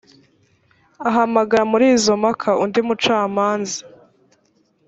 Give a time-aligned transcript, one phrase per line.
[1.09, 3.79] ahamagara muri izo mpaka undi mucamanza.